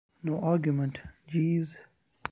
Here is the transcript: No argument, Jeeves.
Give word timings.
No 0.23 0.39
argument, 0.39 0.99
Jeeves. 1.27 1.79